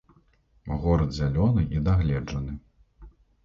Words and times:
Горад 0.85 1.11
зялёны 1.19 1.67
і 1.77 1.85
дагледжаны. 1.91 2.61